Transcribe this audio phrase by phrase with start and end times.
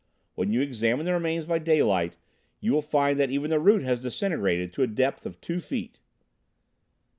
[0.33, 2.17] When you examine the remains by daylight,
[2.59, 5.99] you will find that even the root has disintegrated to a depth of two feet."